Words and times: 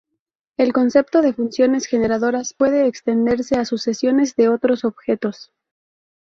El 0.57 0.73
concepto 0.73 1.21
de 1.21 1.31
funciones 1.31 1.85
generadoras 1.85 2.55
puede 2.55 2.87
extenderse 2.87 3.59
a 3.59 3.65
sucesiones 3.65 4.35
de 4.35 4.49
otros 4.49 4.83
objetos. 4.83 5.53